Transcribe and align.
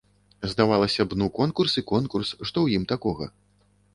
Здавалася 0.53 1.05
б, 1.09 1.17
ну 1.23 1.27
конкурс 1.37 1.77
і 1.81 1.85
конкурс, 1.93 2.33
што 2.33 2.47
ў 2.47 2.81
ім 2.81 2.87
такога. 2.95 3.25